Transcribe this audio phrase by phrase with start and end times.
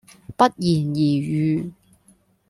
[0.35, 1.71] 不言而喻